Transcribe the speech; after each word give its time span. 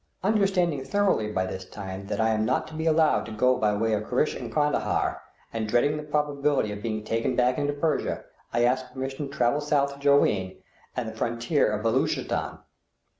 Understanding 0.23 0.83
thoroughly 0.83 1.31
by 1.31 1.45
this 1.45 1.63
time 1.63 2.07
that 2.07 2.19
I 2.19 2.29
am 2.29 2.43
not 2.43 2.67
to 2.69 2.73
be 2.73 2.87
allowed 2.87 3.27
to 3.27 3.31
go 3.31 3.53
through 3.53 3.61
by 3.61 3.73
way 3.75 3.93
of 3.93 4.05
Giriskh 4.09 4.35
and 4.35 4.51
Kandahar, 4.51 5.21
and 5.53 5.67
dreading 5.67 5.95
the 5.95 6.01
probability 6.01 6.71
of 6.71 6.81
being 6.81 7.03
taken 7.03 7.35
back 7.35 7.59
into 7.59 7.73
Persia, 7.73 8.23
I 8.51 8.63
ask 8.63 8.91
permission 8.91 9.27
to 9.29 9.33
travel 9.35 9.61
south 9.61 9.93
to 9.93 9.99
Jowain 9.99 10.57
and 10.97 11.07
the 11.07 11.13
frontier 11.15 11.71
of 11.71 11.83
Beloochistan. 11.83 12.61